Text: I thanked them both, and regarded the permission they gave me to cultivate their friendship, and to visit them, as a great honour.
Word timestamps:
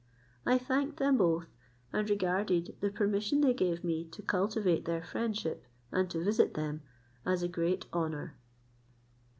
I 0.47 0.57
thanked 0.57 0.97
them 0.97 1.17
both, 1.17 1.45
and 1.93 2.09
regarded 2.09 2.75
the 2.79 2.89
permission 2.89 3.41
they 3.41 3.53
gave 3.53 3.83
me 3.83 4.03
to 4.05 4.23
cultivate 4.23 4.85
their 4.85 5.03
friendship, 5.03 5.63
and 5.91 6.09
to 6.09 6.23
visit 6.23 6.55
them, 6.55 6.81
as 7.23 7.43
a 7.43 7.47
great 7.47 7.85
honour. 7.93 8.35